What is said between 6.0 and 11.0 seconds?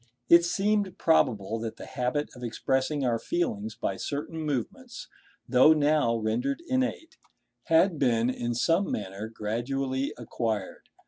rendered innate, had been in some manner gradually acquired.